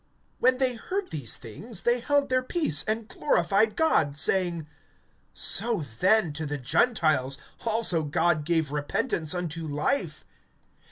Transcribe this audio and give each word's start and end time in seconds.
(18)When 0.41 0.57
they 0.57 0.73
heard 0.73 1.11
these 1.11 1.37
things, 1.37 1.81
they 1.81 1.99
held 1.99 2.29
their 2.29 2.41
peace, 2.41 2.83
and 2.85 3.07
glorified 3.07 3.75
God, 3.75 4.15
saying: 4.15 4.65
So 5.35 5.85
then, 5.99 6.33
to 6.33 6.47
the 6.47 6.57
Gentiles 6.57 7.37
also 7.67 8.01
God 8.01 8.43
gave 8.43 8.71
repentance 8.71 9.35
unto 9.35 9.67
life. 9.67 10.25